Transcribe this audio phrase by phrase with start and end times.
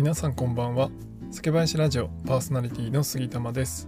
[0.00, 0.90] 皆さんこんばんは。
[1.30, 3.86] 酒林ラジオパーソナリティの杉玉です。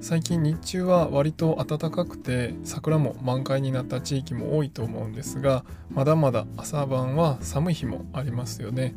[0.00, 8.94] 最近日中は割と暖かくて桜も満開になった地域も多いと思うんですがまだまだ朝晩は寒い日もありますよね。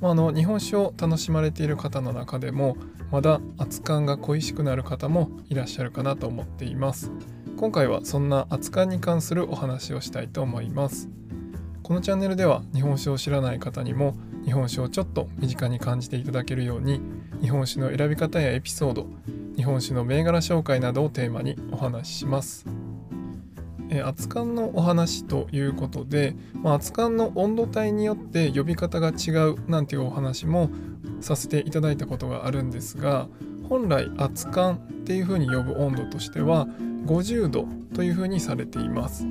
[0.00, 2.78] まあ、あの日本酒を楽しまれている方の中でも
[3.10, 7.12] まだ熱燗が恋しくなる方もいらっしゃるかなと思っています。
[7.58, 11.10] 今回はそんな熱燗に関するお話をしたいと思います。
[11.88, 17.00] このチャンネルでは日本酒を知らない方にも日本酒をちょっと身近に感じていただけるように
[17.40, 19.06] 日本酒の選び方やエピソード
[19.56, 22.66] 日本酒の銘柄紹介などをテーマにお話しします
[23.88, 30.68] え熱燗のお話ということで、まあ、熱燗の温度帯によって呼び方が違うなんていうお話も
[31.22, 33.28] させていただいたことがあるんですが
[33.66, 36.66] 本来熱燗っていうふうに呼ぶ温度としては
[37.06, 39.26] 50度というふうにされています。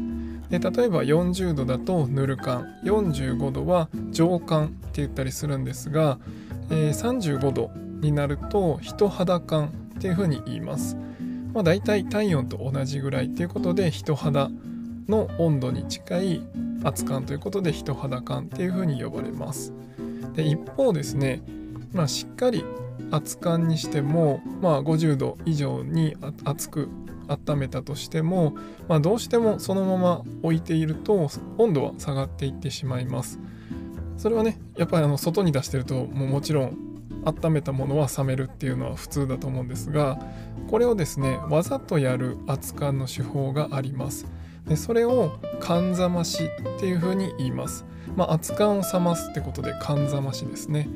[0.49, 6.19] で例えば40度だとぬる燗45度は上燗って言ったりするんですが、
[6.69, 10.97] えー、35度になると人肌燗っていうふうに言います。
[11.53, 14.49] まあ、大体体温と同じぐらいっていうことで人肌
[15.07, 16.41] の温度に近い
[16.83, 19.73] 熱燗ということで人肌燗っていうふうに呼ばれます。
[20.35, 21.41] で一方ですね、
[21.93, 22.63] まあ、しっかり
[23.11, 26.89] 熱燗にしても、まあ、50度以上に熱く
[27.27, 28.55] 温めたとしても、
[28.87, 33.39] まあ、どうしてもそのまま置いていると温度は下がっていってしまいます。
[34.17, 36.77] それはねやっぱりあの外に出してるともうもちろん
[37.25, 40.19] 温めたものは冷めるっていうのは普通だと思うんですが
[40.69, 44.25] これをですねわざとやる熱燗の手法があります。
[44.67, 47.85] でそれを寒ざましっていうふうに言います。
[48.15, 50.89] まあ、熱燗を冷ますってことで寒ざましですね。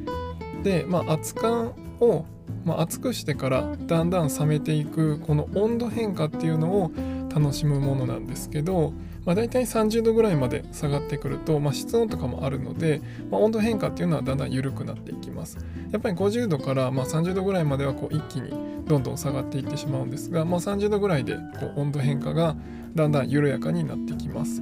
[0.64, 2.26] で、まあ、熱燗を、
[2.66, 6.92] まあ、熱くしてからだんだん冷めていくこの温度変化っていうのを
[7.34, 8.94] 楽しむものなんですけど、
[9.26, 15.58] まあ、大体30度ぐらいまで下がってくると、まあ、室温とかもあるので、まあ、温度変化っていうのはだんだん緩くなっていきます。
[15.92, 18.50] やっぱり50度からま30度ぐらいまではこう一気に
[18.86, 22.56] どんどん下がっていってしまうんですが、まあ、30度ぐらいでこう温度変化が
[22.96, 24.62] だんだん緩やかになってきます。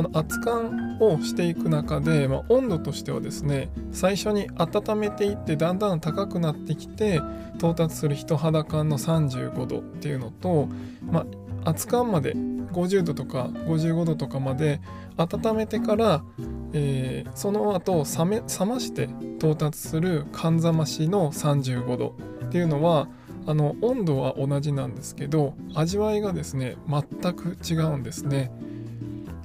[0.00, 7.20] あの熱燗をしていく中で、まあ、温度としてはですね最初に温めていってだんだん高くなってきて
[7.56, 10.68] 到達する人肌感の35度っていうのと、
[11.02, 11.26] ま
[11.64, 14.80] あ、熱燗まで50度とか55度とかまで
[15.18, 16.24] 温めてから、
[16.72, 22.14] えー、その後冷め冷まして到達する寒ざましの35度
[22.46, 23.08] っていうのは
[23.46, 28.50] あの温度は同じなんですけど味わいがですね全く違うんですね。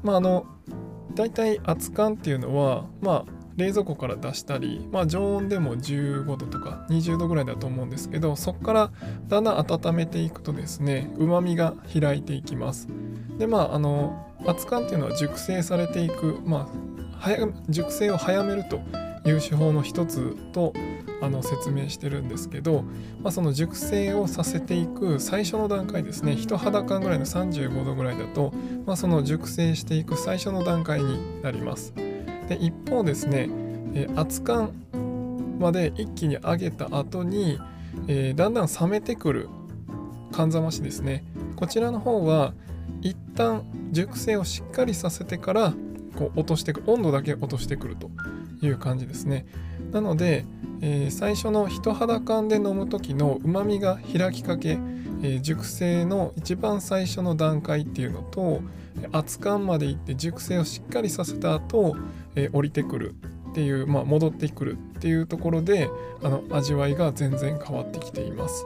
[0.05, 0.45] まああの
[1.15, 8.91] 大体熱燗っていうのはまあ冷蔵庫から出したり、まあ、常温でも15度とか20度ぐらいだと思うんですけどそこから
[9.27, 12.87] だんだん温めていくとですねうまみが開いていきます。
[13.39, 16.69] でまああの熱燗っていうのは熟成されていく、ま
[17.19, 18.79] あ、熟成を早めると
[19.25, 20.73] いう手法の一つと
[21.21, 22.83] あの説明してるんですけど、
[23.21, 28.53] まあ、その熟成をさせていく最初の段階ですね人肌感ぐらいの35度ぐらいだと、
[28.85, 31.93] まあ、その熟成していく最初の段階になります。
[32.47, 33.49] で一方ですね、
[33.95, 34.71] え熱燗
[35.59, 37.59] まで一気に上げた後に、
[38.07, 39.49] えー、だんだん冷めてくる
[40.31, 41.23] 寒ざましですね
[41.55, 42.53] こちらの方は
[43.01, 45.73] 一旦熟成をしっかりさせてから
[46.15, 48.09] こう落としてくる温度だけ落としてくると
[48.61, 49.45] いう感じですね。
[49.91, 50.45] なので、
[50.81, 54.77] えー、最初の人肌感で飲む時のうまみが開きかけ、
[55.21, 58.61] えー、熟成の一番最初の段階っていうのと
[59.11, 61.95] 熱燗までいって熟成をしっかりさせた後、
[62.35, 63.15] えー、降りてくる
[63.51, 65.89] っていう、まあ、戻ってくるっていうところで
[66.21, 68.65] あの味わいが全然変わってきています。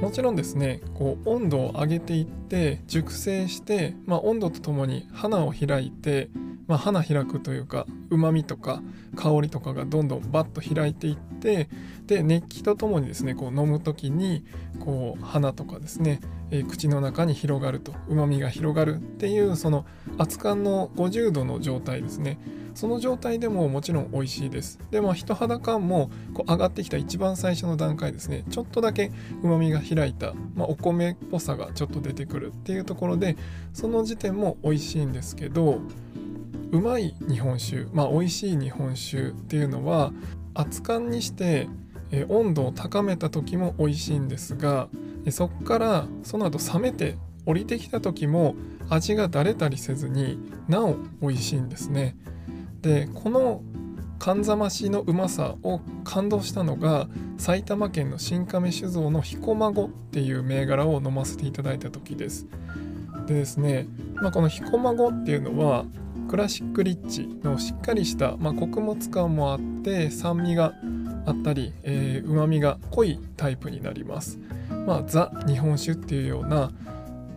[0.00, 6.28] もちろんですねこう温度を上げていって熟成して、まあ、温度とともに花を開いて
[6.66, 8.82] まあ、花開くというかうまみとか
[9.14, 11.68] 香りとかがどんどんバッと開いていって
[12.06, 14.44] で熱気とともにですねこう飲む時に
[14.80, 19.86] こう花とかですね、えー、口の中に広がるとうまみが広がるっていうその
[20.18, 22.38] 熱燗の50度の状態ですね。
[22.76, 24.78] その状態でももちろん美味しいです。
[24.90, 29.10] でも人肌感もこう上がってきた一番最初の段階ですねちょっとだけ
[29.42, 33.38] うまみが開いた、まあ、お米っぽさがちょっと出てくるっていうところで
[33.72, 35.80] その時点も美味しいんですけど
[36.72, 40.12] うまい日本酒まあ美味しい日本酒っていうのは
[40.54, 41.68] 熱燗にして、
[42.28, 44.88] 温度を高めた時も美味しいんですが
[45.30, 48.54] そこからその後冷めて降りてきた時も
[48.88, 52.16] 味がだれたりせずになお美味しいんですね。
[52.80, 53.62] でこの
[54.18, 57.08] 寒ざましのうまさを感動したのが
[57.38, 62.46] 埼玉県の新亀酒造の彦孫っていう銘柄を飲ませていただいた時です。
[63.26, 65.84] でですね、まあ、この彦孫っていうのは
[66.28, 70.74] クラシックリッチのしっかりした、まあ、穀物感もあって酸味が
[71.24, 71.72] あったり
[72.24, 74.38] うまみが濃いタイプになります。
[74.86, 76.70] まあ、ザ日本酒っていうような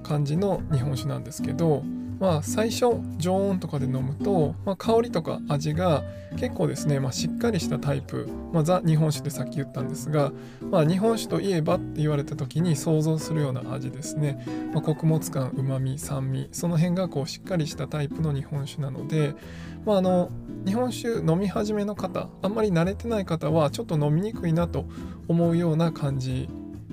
[0.04, 1.84] 感じの日本酒なんですけど
[2.20, 6.04] まあ、最初常温とかで飲むと、まあ、香りとか味が
[6.38, 10.32] 結構ですね、まあ、しっかりしたタイプ、まあ、ザ日本酒でさっき言ったんですが、
[10.70, 19.34] まあ、日本酒といえばって言われた時に想像するような味ですね、まあ、穀物感うまみ酸味その辺がこうしっかりしたタイプの日本酒なので、
[19.86, 20.30] まあ、あの
[20.66, 24.86] 日本酒飲み始めの方あんまり慣れてない方はちょっと飲みにくいなと
[25.30, 26.50] 思うような感じ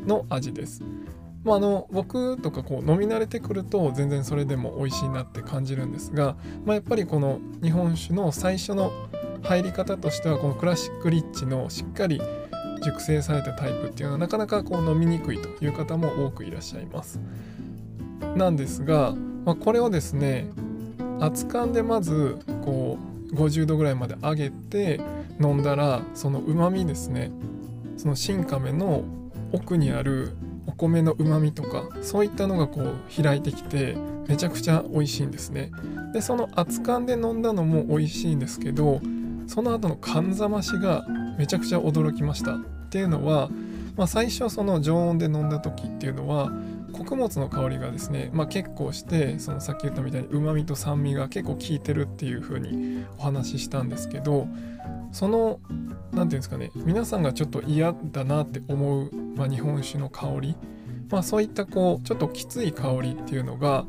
[0.06, 0.82] の味です。
[1.46, 8.90] まあ、あの僕とかこう飲み慣れてくると全然それでも美味しいなって感じるんですが、まあ、やっぱりこの日本酒の最初の
[9.44, 12.20] 入り方としてはこのクラシックリッチのしっかり
[12.82, 17.20] 熟成されたタイプっていうのはなかなかこう飲みにくいという方も多くいらっしゃいます。
[18.34, 19.14] なんですが、
[19.44, 20.48] まあ、これをですね
[21.20, 22.98] 熱燗でまずこ
[23.30, 25.00] う50度ぐらいまで上げて
[25.40, 27.30] 飲んだらそのうまみですね
[27.96, 29.04] その新亀の
[29.52, 30.32] 奥にある
[30.66, 33.96] お米のうまみとかそういったのがこう開いてきて
[34.28, 35.70] めちゃくちゃ美味しいんですね。
[36.12, 39.00] でその熱燗で飲んだのも美味しいんですけど
[39.46, 41.06] その後の燗ざましが
[41.38, 42.56] めちゃくちゃ驚きました。
[42.86, 43.50] っていうのは、
[43.96, 46.52] まあ、最初その常温で飲んだ時っていうのは
[46.92, 54.48] 穀物の香りがですね、まあ、結構してそのさっき言ったみたいにうまみと酸味が結構効いてるっていう風にお話ししたんですけど
[55.16, 60.56] その何て言うんですかね皆さんがちょっと嫌だなって思う、まあ、日本酒の香り、
[61.08, 63.86] まあ、そういったこうちょっときつい香りっていうのが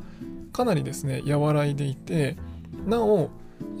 [0.54, 2.38] かなりですね和らいでいて
[2.86, 3.28] なお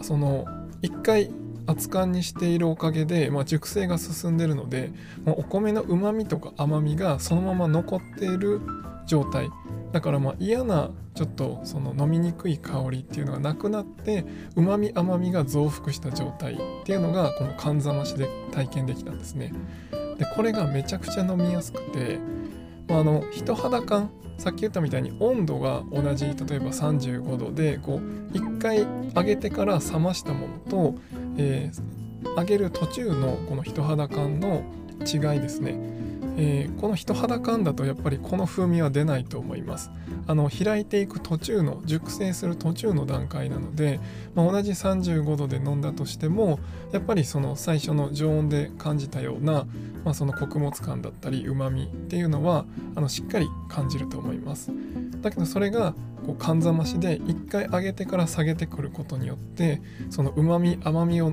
[0.02, 0.44] その
[0.82, 1.30] 一回
[1.68, 4.90] 熱燗にしているおかげで、まあ、熟成が進んでるので、
[5.24, 8.60] まあ、お米のうまみとか甘みがそのまま残っている
[9.06, 9.50] 状態。
[9.92, 19.52] だからまあ嫌なちょっとその飲みにくい香りっていうのがなくなってうまみ甘みが増幅した状態っていうのがこの燗ざましで体験できたんですね。
[20.18, 22.18] でこれがめちゃくちゃ飲みやすくて、
[22.86, 30.94] まあ、あの人肌感さっき言ったみたいに温度が同じ例えば35度でこう1回揚げてから冷ましたものと、
[31.38, 34.62] えー、揚げる途中のこの人肌感の
[35.06, 35.98] 違いですね。
[36.40, 39.90] えー、この人肌感だとやっぱりこの風味は出ないと思います。
[40.28, 43.98] あの開いていく途中の熟成する途中の段階なので、
[44.36, 46.60] まあ、同じ35度で飲んだとしても
[46.92, 49.66] やっぱりその最初の常温で感じたような、
[50.04, 54.70] まあ、その穀物感だったりうまみっていうのはあのしっかり感じると思います。
[55.20, 55.94] だけどそれが
[56.26, 59.80] こう燗ざましで一回上げてから下げてくることによって
[60.10, 61.32] そのうまみ甘みを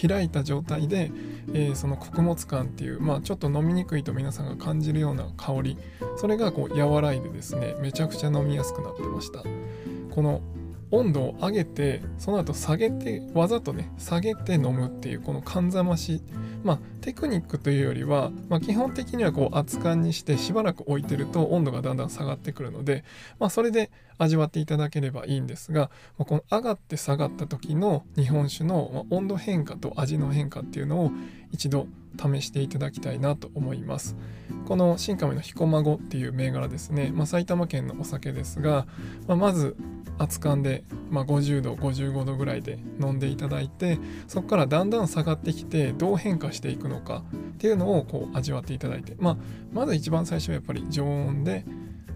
[0.00, 1.12] 開いた状態で、
[1.52, 5.78] えー、その穀物感っていう、まあ、ちょっと飲みにくいと皆さんが感じるような香り
[6.16, 9.42] それがこう和らいでですねめちゃくちゃ飲みやすくなってました。
[10.10, 10.40] この
[10.90, 16.22] 温度を上げてその後下げてわざとね下げて飲むっていうこの燗ざまし。
[16.64, 23.04] まあテクニックというよりは、まあ、基本的にはこう熱燗にしてしばらく置いてると温度がだんだん下がってくるので、
[23.38, 31.10] まあ、それで味わっていただければいいんですが、まあ、この上がって下がった時の日本酒の温度変化と味の変化っていうのを
[31.50, 31.86] 一度
[32.18, 34.16] 試していただきたいなと思います。
[34.66, 38.86] この新亀の彦孫っていう銘柄ですね、まあ、埼玉県のお酒ですが、
[39.26, 39.76] まあ、まず
[40.18, 43.98] 熱燗で、まあ、50度55度ぐらいで飲んでいただいて
[44.28, 47.24] そこからだんだん下がってきてどう変化していくのか
[47.54, 49.36] っていうのをこう味わっていただいて、まあ、
[49.72, 51.64] まず一番最初はやっぱり常温で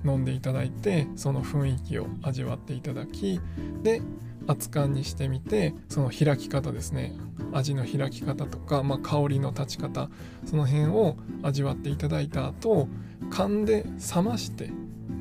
[0.05, 3.41] 飲んでいただいてその雰囲気を味わっていただき
[3.83, 4.01] で
[4.49, 7.15] 熱燗にしてみてその開き方ですね。
[7.53, 10.11] 味の開き方とか、まあ、香りの立ち方
[10.45, 12.89] その辺を味わっていただいた後
[13.31, 14.71] 勘で冷まして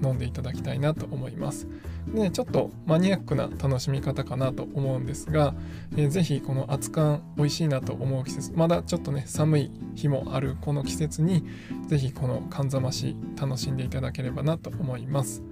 [0.03, 1.67] 飲んでいただきたいなと思います。
[2.07, 5.53] ね、ちょっとマニアックな楽しみ方かなと思うんですが、
[5.97, 11.43] えー、ぜひこの熱燗美味しいなと思う季節まだちょっとね寒い日もあるこの季節に
[11.87, 15.43] ぜひこの燗ざまし楽しんでいただければなと思います。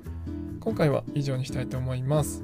[0.62, 2.44] 今回は以上にしたいと思います。